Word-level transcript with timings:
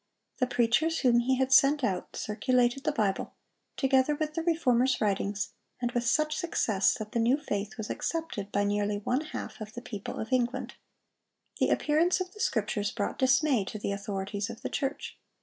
The 0.39 0.47
preachers 0.47 1.01
whom 1.01 1.19
he 1.19 1.35
had 1.35 1.53
sent 1.53 1.83
out 1.83 2.15
circulated 2.15 2.85
the 2.85 2.91
Bible, 2.91 3.35
together 3.77 4.15
with 4.15 4.33
the 4.33 4.41
Reformer's 4.41 4.99
writings, 4.99 5.49
and 5.79 5.91
with 5.91 6.07
such 6.07 6.35
success 6.35 6.95
that 6.95 7.11
the 7.11 7.19
new 7.19 7.37
faith 7.37 7.77
was 7.77 7.91
accepted 7.91 8.51
by 8.51 8.63
nearly 8.63 8.97
one 8.97 9.21
half 9.25 9.61
of 9.61 9.73
the 9.73 9.81
people 9.83 10.19
of 10.19 10.33
England. 10.33 10.73
The 11.59 11.69
appearance 11.69 12.19
of 12.19 12.33
the 12.33 12.39
Scriptures 12.39 12.89
brought 12.89 13.19
dismay 13.19 13.63
to 13.65 13.77
the 13.77 13.91
authorities 13.91 14.49
of 14.49 14.63
the 14.63 14.69
church. 14.69 15.19